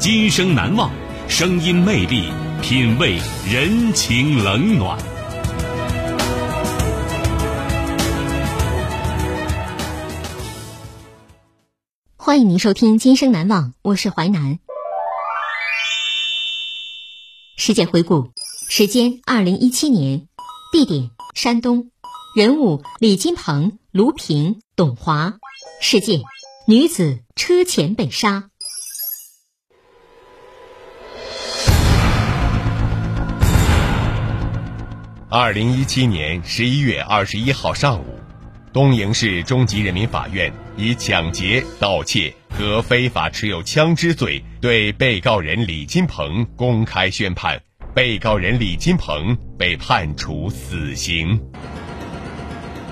[0.00, 0.90] 今生难忘，
[1.28, 4.98] 声音魅力，品味人情冷暖。
[12.16, 14.58] 欢迎您收听《今生难忘》，我是淮南。
[17.58, 18.30] 事件回顾：
[18.70, 20.26] 时间二零一七年，
[20.72, 21.90] 地点山东，
[22.34, 25.34] 人物李金鹏、卢平、董华，
[25.82, 26.22] 事件
[26.66, 28.49] 女子车前被杀。
[35.32, 38.18] 二零一七年十一月二十一号上午。
[38.72, 47.60] 东营市中级人民法院以抢劫、盗窃和非法持有枪支罪，对被告人李金鹏公开宣判，
[47.94, 51.40] 被告人李金鹏被判处死刑。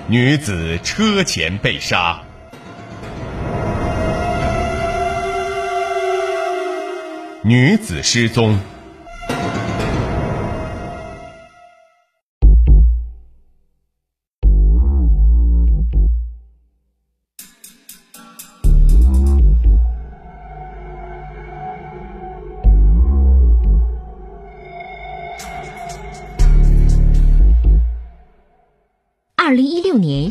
[0.06, 2.22] 女子车前被杀，
[7.42, 8.60] 女子失踪。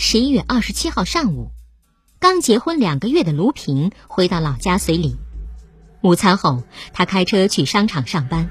[0.10, 1.52] 十一月二十七号上午，
[2.18, 5.18] 刚结婚两个月的卢平回到老家随礼。
[6.02, 6.64] 午餐后，
[6.94, 8.50] 她开车去商场上班。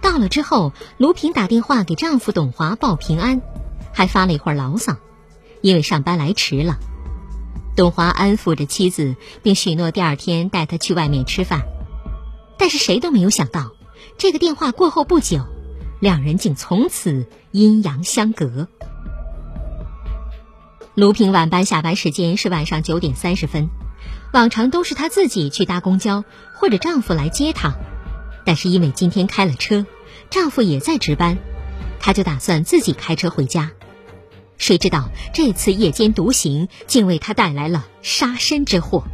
[0.00, 3.42] 到了之后，卢平打电话给丈夫董华报平安，
[3.92, 4.96] 还发了一会儿牢骚，
[5.60, 6.78] 因为上班来迟了。
[7.76, 11.60] 董华安抚着妻子，并许诺第二天带她去外面吃饭。
[12.56, 13.72] 但是谁都没有想到，
[14.16, 15.44] 这个电话过后不久，
[16.00, 18.66] 两人竟从此阴阳相隔。
[20.96, 23.68] 卢平晚班下班时间是晚上九点三十分，
[24.32, 26.24] 往常都是她自己去搭公交，
[26.54, 27.74] 或者丈夫来接她。
[28.44, 29.86] 但是因为今天开了车，
[30.30, 31.38] 丈夫也在值班，
[32.00, 33.70] 她就打算自己开车回家。
[34.58, 39.04] 谁知道这次夜间独行竟为她带来了杀身之祸。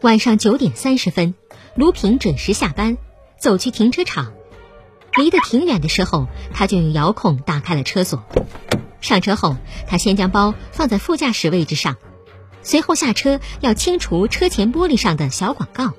[0.00, 1.34] 晚上九点三十分，
[1.74, 2.96] 卢平准时下班，
[3.38, 4.32] 走去停车场，
[5.16, 8.24] 离得挺远的时候，她就用遥控打开了车锁。
[9.00, 9.56] 上车后，
[9.86, 11.96] 他先将包放在副驾驶位置上，
[12.62, 15.92] 随后下车要清除车前玻璃上的小广告。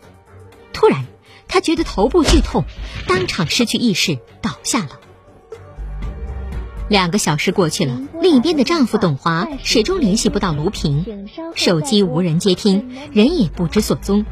[0.73, 1.05] 突然，
[1.47, 2.63] 他觉得头部剧痛，
[3.07, 4.99] 当场失去意识倒下了。
[6.89, 14.25] 两个小时过去了，另一边的丈夫董华始终联系不到卢平，手机无人接听，人也不知所踪。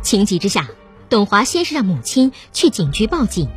[0.00, 0.68] 情急之下，
[1.10, 3.48] 董华先是让母亲去警局报警，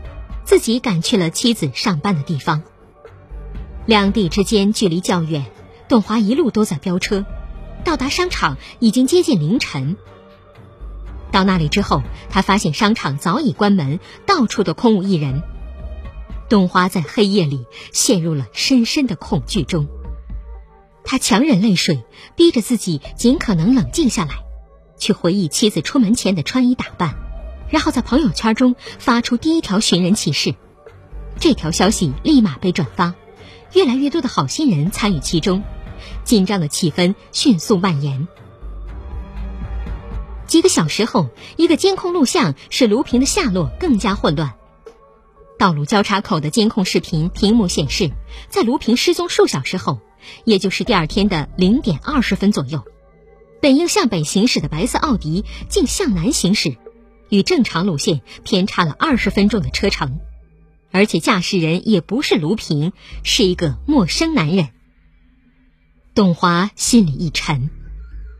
[0.43, 2.63] 自己赶去了妻子上班的地方。
[3.85, 5.45] 两地之间距离较远，
[5.87, 7.25] 董华一路都在飙车。
[7.83, 9.97] 到达商场已经接近凌晨。
[11.31, 15.41] 到那里之后，他发现商场早已关门，到处都空无一人。
[16.47, 19.87] 董华在黑夜里陷入了深深的恐惧中。
[21.03, 22.03] 他强忍泪水，
[22.35, 24.35] 逼着自己尽可能冷静下来，
[24.97, 27.15] 去回忆妻子出门前的穿衣打扮，
[27.69, 30.53] 然后在朋友圈中发出第一条寻人启事。
[31.39, 33.15] 这条消息立马被转发。
[33.73, 35.63] 越来越多的好心人参与其中，
[36.23, 38.27] 紧张的气氛迅速蔓延。
[40.47, 44.53] 几个小时后，一个监控录像使卢平的下落更加混乱。
[45.57, 48.11] 道路交叉口的监控视频屏幕显示，
[48.49, 49.99] 在卢平失踪数小时后，
[50.43, 52.83] 也就是第二天的零点二十分左右，
[53.61, 56.75] 本应向北行驶的白色奥迪竟向南行驶，
[57.29, 60.19] 与正常路线偏差了二十分钟的车程。
[60.91, 62.93] 而且驾驶人也不是卢平，
[63.23, 64.69] 是一个陌生男人。
[66.13, 67.69] 董华心里一沉，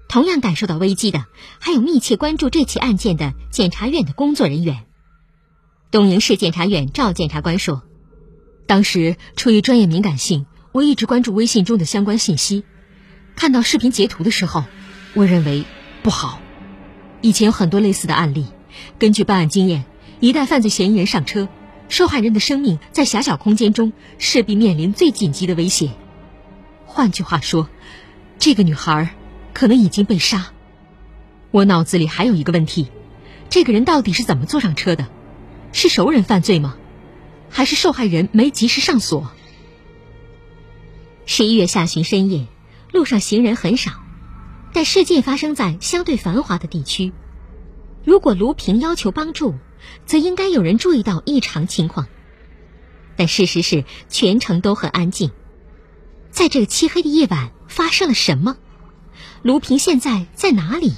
[0.09, 1.25] 同样感受到危机的，
[1.59, 4.86] 还有密切关注这起案件的检察院的工作人员。
[5.89, 7.83] 东营市检察院赵检察官说
[8.68, 12.63] ：“当时出于专业敏感性，我一直关注微信中的相关信息。
[13.36, 14.65] 看到视频截图的时候，
[15.13, 15.63] 我认为
[16.03, 16.42] 不好。
[17.21, 18.45] 以前有很多类似的案例。
[19.00, 19.86] 根据办案经验，
[20.19, 21.48] 一旦犯罪嫌疑人上车，
[21.91, 25.91] 受害人的生命在狭小空间中势必面临最紧急的威胁。
[26.85, 27.67] 换句话说，
[28.39, 29.13] 这个女孩
[29.53, 30.53] 可能已经被杀。
[31.51, 32.88] 我脑子里还有一个问题：
[33.49, 35.09] 这个人到底是怎么坐上车的？
[35.73, 36.77] 是熟人犯罪吗？
[37.49, 39.29] 还是受害人没及时上锁？
[41.25, 42.47] 十一月下旬深夜，
[42.93, 43.91] 路上行人很少，
[44.71, 47.11] 但事件发生在相对繁华的地区。
[48.05, 49.55] 如果卢平要求帮助，
[50.05, 52.07] 则应该有人注意到异常情况。
[53.15, 55.31] 但事实是，全程都很安静。
[56.29, 58.57] 在这个漆黑的夜晚，发生了什么？
[59.41, 60.93] 卢平现在在哪里？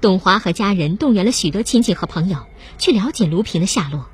[0.00, 2.38] 董华和家人动员了许多亲戚和朋友
[2.76, 4.08] 去了解卢平的下落。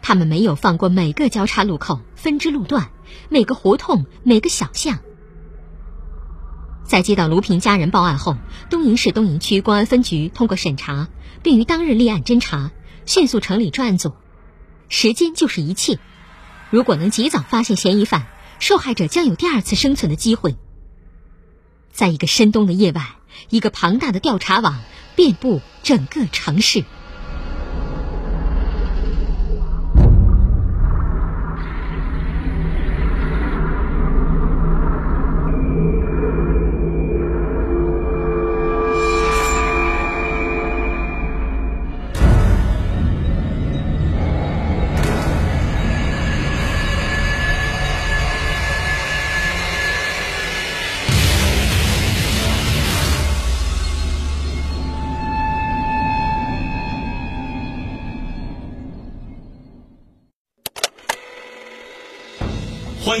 [0.00, 2.90] 他们没有放过每个交叉路口、分支路段、
[3.28, 4.98] 每个胡同、每个小巷。
[6.84, 8.36] 在接到卢平家人报案后，
[8.68, 11.08] 东营市东营区公安分局通过审查，
[11.42, 12.70] 并于当日立案侦查，
[13.06, 14.12] 迅速成立专案组。
[14.88, 15.98] 时间就是一切。
[16.70, 18.26] 如果能及早发现嫌疑犯，
[18.58, 20.56] 受害者将有第二次生存的机会。
[21.90, 23.06] 在一个深冬的夜晚，
[23.50, 24.80] 一个庞大的调查网
[25.14, 26.84] 遍布整个城市。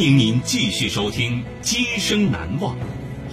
[0.02, 2.74] 迎您继续收听《今生难忘》，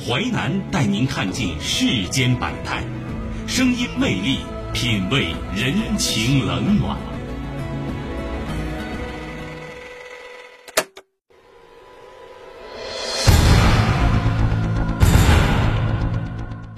[0.08, 2.84] 淮南带您看尽世间百态，
[3.48, 4.38] 声音魅力，
[4.72, 6.96] 品味人情冷暖。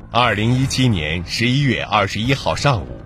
[0.09, 3.01] 二零一七年十一月二十一号上午，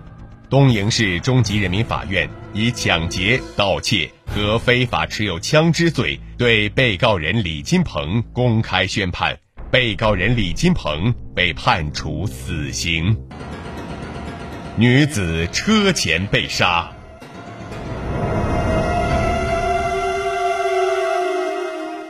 [0.48, 4.08] 东营市中级人民法院以抢劫、盗窃。
[4.28, 9.38] 和非法持有枪支罪，对被告人李金鹏公开宣判，
[9.70, 13.16] 被告人李金鹏被判处死刑。
[14.76, 16.92] 女子车前被杀，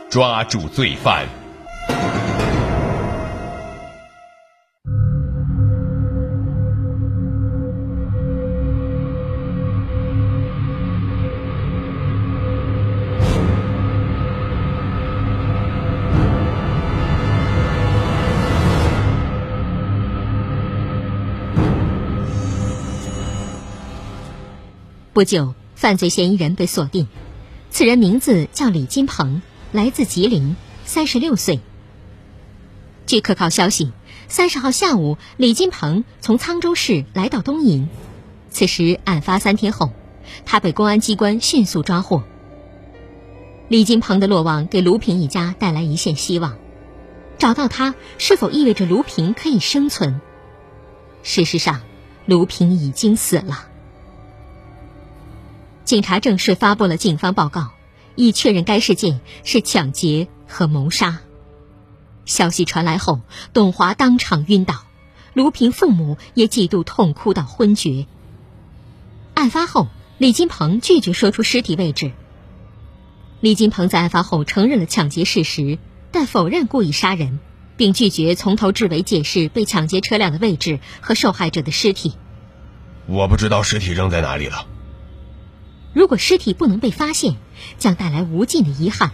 [0.09, 1.25] 抓住罪犯。
[25.17, 27.07] 不久，犯罪嫌疑人被锁定。
[27.71, 29.41] 此人名字叫李金鹏，
[29.71, 30.55] 来自吉林，
[30.85, 31.59] 三十六岁。
[33.07, 33.91] 据可靠消息，
[34.27, 37.89] 三十号下午，李金鹏从沧州市来到东营。
[38.51, 39.91] 此时案发三天后，
[40.45, 42.21] 他被公安机关迅速抓获。
[43.69, 46.59] 李金鹏的落网给卢平一家带来一线希望。
[47.39, 50.21] 找到他，是否意味着卢平可以生存？
[51.23, 51.81] 事实上，
[52.27, 53.69] 卢平已经死了。
[55.87, 57.71] 警察正式发布了警方报告，
[58.15, 61.19] 以确认该事件是抢劫和谋杀。
[62.25, 63.21] 消息传来后，
[63.53, 64.83] 董华当场晕倒，
[65.33, 68.05] 卢平父母也几度痛哭到昏厥。
[69.33, 72.11] 案发后，李金鹏拒绝说出尸体位置。
[73.39, 75.79] 李金鹏在案发后承认了抢劫事实，
[76.11, 77.39] 但否认故意杀人，
[77.77, 82.11] 并拒绝从头至尾解释被抢劫车辆的位置和受害者的尸体。
[83.05, 84.67] 我不知道尸体扔在哪里了。
[85.97, 87.37] 如果尸体不能被发现，
[87.79, 89.13] 将带来无尽的遗憾，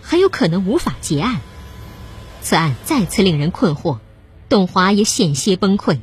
[0.00, 1.42] 很有可能无法结案。
[2.40, 3.98] 此案再次令人困惑，
[4.48, 6.00] 董华也险些崩溃。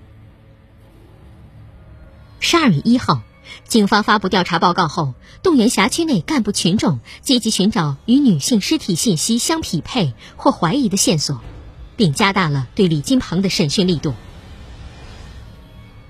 [2.39, 3.23] 十二月一号，
[3.67, 11.41] 警方发布调查报告后，动员辖区内干部群众积极寻找与女性尸体信息相匹配或怀疑的线索，
[11.95, 14.13] 并加大了对李金鹏的审讯力度。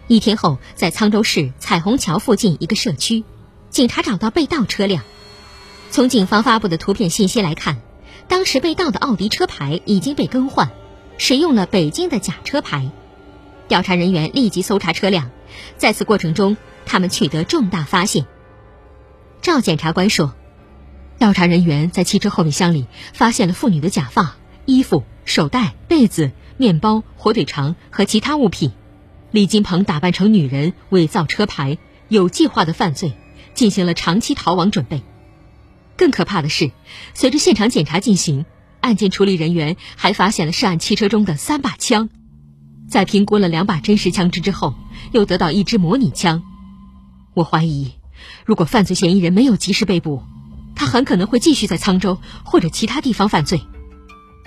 [0.07, 3.23] 一天后，在沧州市彩虹桥附近一个社区。
[3.71, 5.01] 警察找到被盗车辆，
[5.91, 7.79] 从警方发布的图片信息来看，
[8.27, 10.69] 当时被盗的奥迪车牌已经被更换，
[11.17, 12.91] 使用了北京的假车牌。
[13.69, 15.31] 调查人员立即搜查车辆，
[15.77, 18.25] 在此过程中，他们取得重大发现。
[19.41, 20.33] 赵检察官说，
[21.17, 24.35] 调查人员在汽车后备箱里发现了妇女的假发、
[24.65, 28.73] 衣服、手袋、被子、面包、火腿肠和其他物品。
[29.31, 31.77] 李金鹏打扮成女人，伪造车牌，
[32.09, 33.13] 有计划的犯罪，
[33.61, 35.03] 进行了长期逃亡准备。
[35.95, 36.71] 更可怕的是，
[37.13, 38.47] 随着现场检查进行，
[38.79, 42.09] 案件处理人员还发现了涉案汽车中的三把枪。
[42.89, 44.73] 在评估了两把真实枪支之后，
[45.11, 46.41] 又得到一支模拟枪。
[47.35, 47.91] 我怀疑，
[48.45, 50.23] 如果犯罪嫌疑人没有及时被捕，
[50.75, 53.61] 他很可能会继续在沧州或者其他地方犯罪，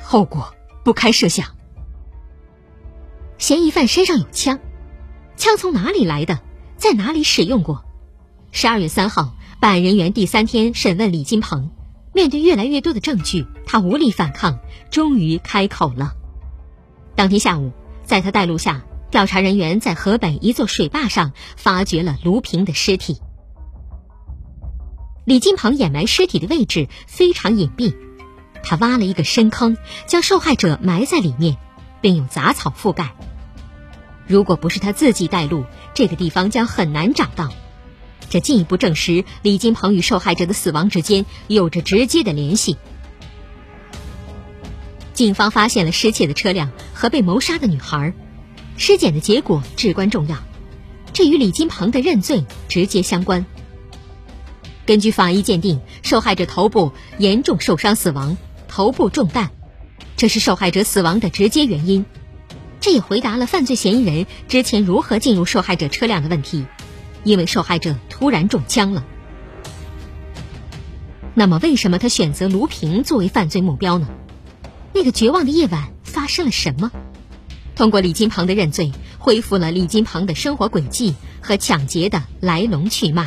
[0.03, 0.53] 后果
[0.85, 1.55] 不堪设想。
[3.39, 4.59] 嫌疑犯身上有枪，
[5.37, 6.41] 枪从哪里来的，
[6.77, 7.84] 在哪里使用过？
[8.57, 11.73] 十二月三号，办案人员第三天审问李金鹏，
[12.13, 14.61] 面对越来越多的证据，他无力反抗，
[14.93, 16.15] 终于开口了。
[17.17, 17.73] 当天下午。
[18.05, 23.17] 在他带路下，调查人员在河北一座水坝上发掘了卢平的尸体。
[25.25, 27.97] 李金鹏掩埋尸体的位置非常隐蔽，
[28.63, 31.57] 他挖了一个深坑，将受害者埋在里面，
[32.03, 33.17] 并用杂草覆盖。
[34.27, 37.51] 如果不是他自己带路，这个地方将很难找到。
[38.31, 42.77] 这进一步证实李金鹏与受害者的死亡之间有着直接的联系。
[45.13, 48.13] 警方发现了失窃的车辆和被谋杀的女孩，
[48.77, 50.37] 尸检的结果至关重要，
[51.13, 53.47] 这与李金鹏的认罪直接相关。
[54.85, 59.51] 根据法医鉴定，受害者头部严重受伤死亡，头部中弹，
[60.17, 62.05] 这是受害者死亡的直接原因。
[62.81, 66.67] 这也回答了犯罪嫌疑人之前如何进入受害者车辆的问题，
[67.25, 69.05] 因为受害者突然中枪了。
[71.35, 74.07] 那么，为什么他选择卢平作为犯罪目标呢？
[74.93, 76.93] 那个绝望的夜晚发生了什么？
[77.75, 83.27] 通过李金鹏的认罪，恢复了李金鹏的生活轨迹和抢劫的来龙去脉。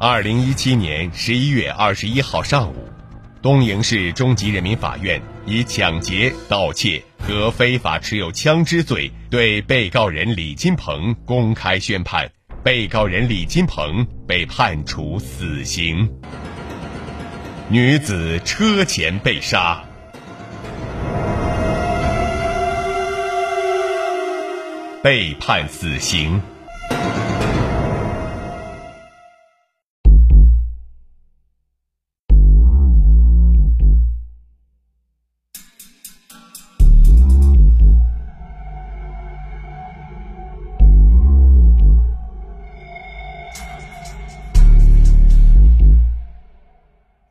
[0.00, 2.88] 二零一七年十一月二十一号上午，
[3.42, 12.30] 东营市中级人民法院以抢劫、盗窃和非法持有枪支罪，对被告人李金鹏公开宣判，
[12.62, 16.08] 被告人李金鹏被判处死刑。
[17.68, 19.82] 女子车前被杀，
[25.02, 26.40] 被判死刑。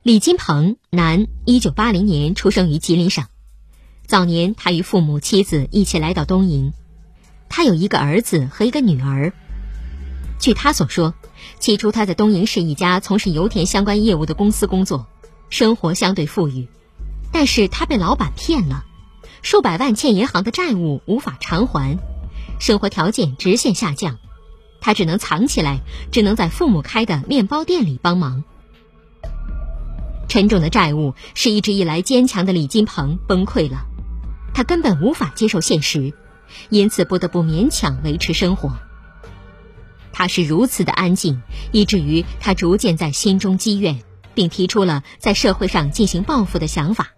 [0.08, 3.26] 李金鹏，男，一九八零年出生于吉林省。
[4.06, 6.72] 早年，他与父母、妻子一起来到东营。
[7.50, 9.34] 他有一个儿子和一个女儿。
[10.40, 11.14] 据他所说，
[11.60, 15.08] 起初他在东营市一家从事油田相关业务的公司工作，
[15.50, 16.70] 生活相对富裕。
[17.34, 18.86] 但是他被老板骗了，
[19.42, 21.98] 数百万欠银行的债务无法偿还，
[22.62, 24.18] 生活条件直线下降。
[24.80, 25.82] 他只能藏起来，
[26.14, 28.46] 只能在父母开的面包店里帮忙。
[30.28, 33.86] 沉重的债务使一直以来坚强的李金鹏崩溃了，
[34.54, 36.14] 他根本无法接受现实，
[36.70, 38.78] 因此不得不勉强维持生活。
[40.12, 41.42] 他是如此的安静，
[41.72, 44.02] 以至于他逐渐在心中积怨，
[44.34, 47.10] 并提出了在社会上进行报复的想法。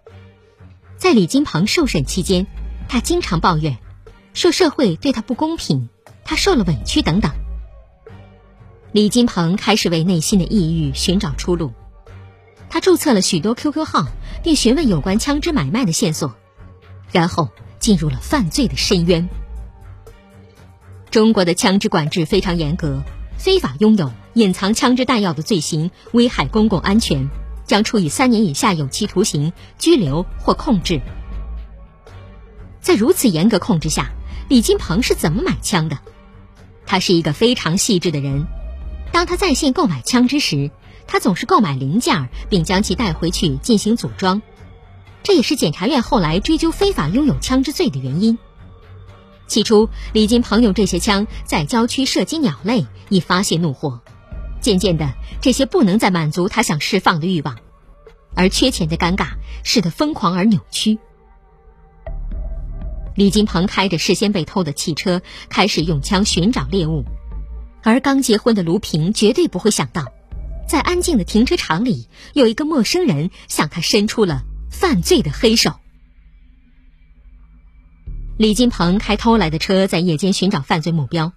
[0.96, 2.46] 在李金鹏受审期间，
[2.88, 3.78] 他经常抱怨，
[4.34, 5.88] 说社会对他不公平，
[6.24, 7.32] 他受了委屈等等。
[8.92, 11.72] 李金鹏开始为内心的抑郁寻找出路，
[12.70, 14.06] 他注册了许多 QQ 号，
[14.42, 16.34] 并询问有关枪支买卖的线索，
[17.12, 19.28] 然后进入了犯罪的深渊。
[21.10, 23.02] 中国的枪支管制非常严格，
[23.36, 27.28] 非法拥有、隐藏枪支弹药的罪行危害公共安全。
[27.66, 31.00] 将处以三年以下有期徒刑、拘留或控制。
[32.80, 34.10] 在如此严格控制下，
[34.48, 35.96] 李金鹏是怎么买枪的？
[36.84, 38.44] 他是一个非常细致的人。
[39.12, 40.72] 当他在线购买枪支时，
[41.06, 44.42] 他总是购买零件并将其带回去进行组装。
[45.22, 48.38] 这也是检察院后来追究非法拥有枪支罪的原因。
[49.46, 54.00] 起初，李金鹏用这些枪在郊区射击鸟类，以发泄怒火。
[54.60, 57.56] 渐渐的，这些不能再满足他想释放的欲望，
[58.34, 59.30] 而缺钱的尴尬
[59.64, 60.98] 使得疯狂而扭曲。
[63.16, 67.04] 李金鹏开着事先被偷的汽车，开始用枪寻找猎物，
[67.82, 70.12] 而刚结婚的卢平绝对不会想到，
[70.70, 75.72] 在安静的停车场里，有一个陌生人向他伸出了犯罪的黑手。
[78.36, 81.32] 李金鹏开偷来的车在夜间寻找犯罪目标，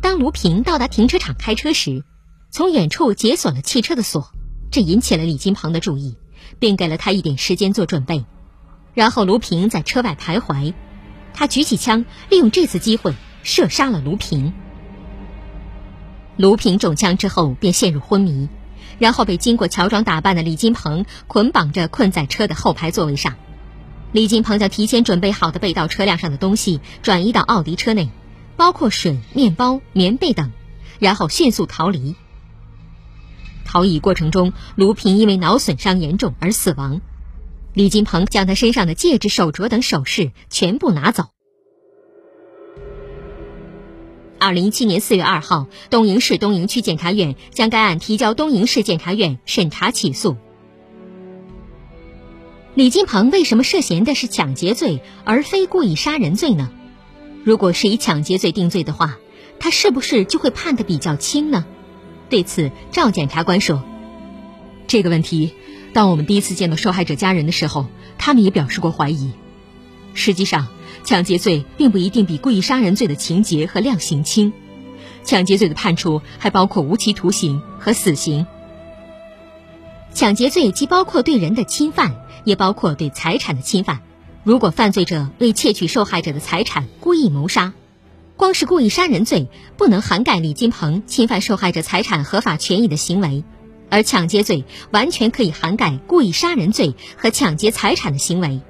[0.00, 2.02] 当卢平到达停车场开车时。
[2.50, 4.32] 从远处解锁了汽车的锁，
[4.70, 6.16] 这引起了李金鹏的注意，
[6.58, 8.24] 并给了他一点时间做准备。
[8.94, 10.72] 然后卢平在车外徘徊，
[11.34, 13.12] 他举起枪，利用这次机会
[13.42, 14.54] 射杀了卢平。
[16.38, 18.48] 卢平中枪之后便陷入昏迷，
[19.02, 23.34] 然后被经过乔装打扮的李金鹏捆绑着困在车的后排座位上。
[24.12, 28.10] 李金鹏将提前准备好的被盗车辆上的东西转移到奥迪车内，
[28.56, 30.52] 包括水、面包、棉被等，
[31.00, 32.14] 然后迅速逃离。
[33.64, 37.00] 逃逸过程中，卢平因为脑损伤严重而死亡。
[37.74, 41.31] 李金鹏将他身上的戒指、手镯等首饰全部拿走。
[44.42, 50.36] 二零一七年四月二号，东营市东营区检察院将该案提交东营市检察院审查起诉。
[52.74, 56.70] 李金鹏为什么涉嫌的是抢劫罪而非故意杀人罪呢？
[57.44, 59.16] 如果是以抢劫罪定罪的话，
[59.60, 61.64] 他是不是就会判的比较轻呢？
[62.28, 63.80] 对此，赵检察官说
[64.88, 65.52] ：“这个问题，
[65.92, 67.86] 当我们第一次见到受害者家人的时候，
[68.18, 69.30] 他们也表示过怀疑。
[70.14, 70.66] 实际上，
[71.04, 74.52] 抢劫罪并不一定比故意杀人罪的情节和量刑轻。
[75.24, 78.46] 抢劫罪的判处还包括无期徒刑和死刑。
[80.14, 84.00] 抢劫罪既包括对人的侵犯，也包括对财产的侵犯。
[84.44, 87.72] 如果犯罪者为窃取受害者的财产故意谋杀。”
[88.34, 93.44] 光是故意杀人罪不能涵盖李金鹏侵犯受害者财产合法权益的行为，
[93.88, 98.60] 而抢劫罪完全可以涵盖故意杀人罪和抢劫财产的行为。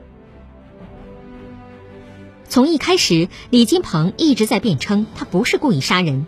[2.52, 6.26] 从一开始，李金鹏一直在辩称他不是故意杀人。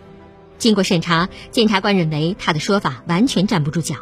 [0.57, 3.97] 经过审查，检察官认为他的说法完全站不住脚。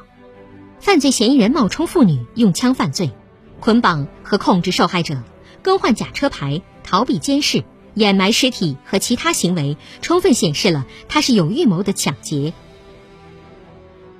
[0.80, 3.12] 犯罪嫌疑人冒充妇女用枪犯罪，
[3.60, 5.22] 捆绑和控制受害者，
[5.62, 7.66] 更换假车牌，逃避监视。
[7.94, 12.54] 掩埋尸体和其他行为，充分显示了他是有预谋的抢劫。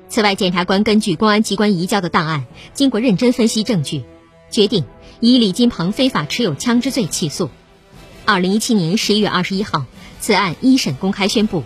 [0.10, 4.04] 此外，检察官根据公安机关移交的档案，经过认真分析证据，
[4.52, 4.84] 决定
[5.22, 7.50] 以李金鹏非法持有枪支罪起诉。
[8.26, 9.86] 二零一七年十一月二十一号，
[10.22, 11.64] 此案一审公开宣布，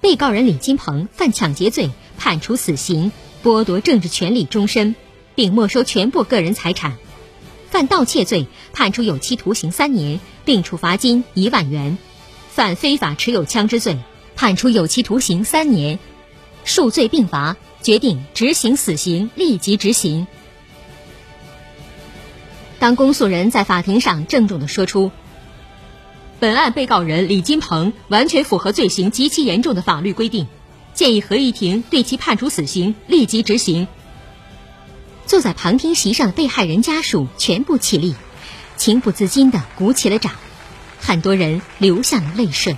[0.00, 4.94] 被告人李金鹏犯抢劫罪，判处死刑，剥夺政治权利终身，
[5.34, 6.96] 并没收全部个人财产。
[7.70, 11.98] 犯盗窃罪，判处有期徒刑三年，并处罚金一万元；
[12.48, 13.98] 犯非法持有枪支罪，
[14.34, 15.98] 判处有期徒刑三年，
[16.64, 20.26] 数罪并罚，决定执行死刑，立即执行。
[22.78, 25.10] 当公诉人在法庭上郑重地说出
[26.40, 30.46] ：“本案被告人李金鹏完全符合罪行极其严重的法律规定，
[30.94, 33.88] 建议合议庭对其判处死刑，立即执行。”
[35.26, 38.14] 坐在旁听席上的被害人家属全部起立，
[38.76, 40.32] 情不自禁地鼓起了掌，
[41.00, 42.76] 很多人流下了泪水。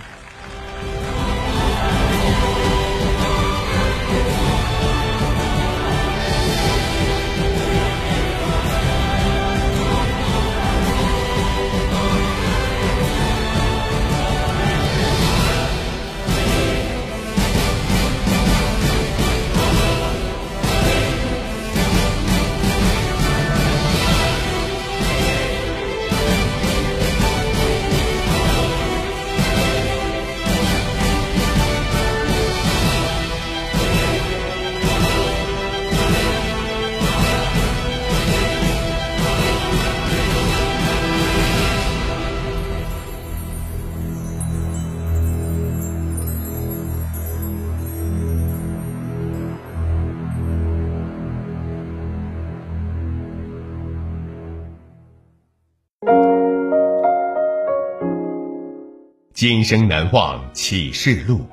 [59.40, 61.46] 今生难忘启示录。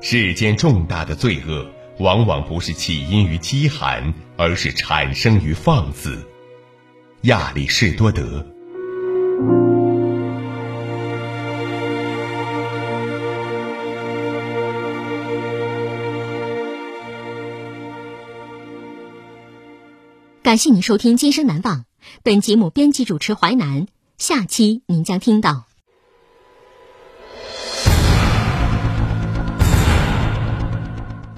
[0.00, 1.70] 世间重大的罪恶，
[2.00, 6.26] 往往不是起因于饥寒，而是产生于放肆。
[7.20, 8.44] 亚里士多德。
[20.42, 21.76] 感谢您收听《今生难忘》，
[22.24, 23.86] 本节目编辑主持淮南。
[24.16, 25.67] 下期您将听到：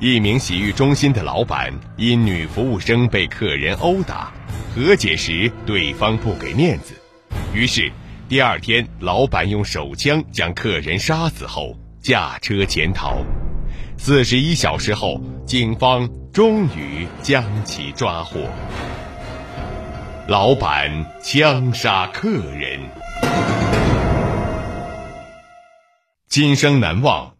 [0.01, 4.33] 一名洗浴中心的老板因女服务生被客人殴打，
[4.75, 6.95] 和解时对方不给面子，
[7.53, 7.93] 于是
[8.27, 13.19] 第二天老板用手枪将客人杀死后驾车潜逃。
[13.99, 18.41] 四十一小时后，警方终于将其抓获。
[20.27, 22.81] 老板枪杀客人，
[26.27, 27.39] 今生难忘。